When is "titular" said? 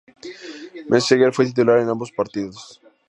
1.45-1.77